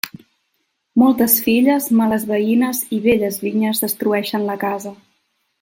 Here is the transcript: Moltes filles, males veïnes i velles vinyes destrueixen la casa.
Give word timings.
Moltes 1.01 1.35
filles, 1.49 1.89
males 2.01 2.25
veïnes 2.33 2.81
i 2.97 3.01
velles 3.07 3.39
vinyes 3.47 3.85
destrueixen 3.87 4.51
la 4.53 4.61
casa. 4.69 4.99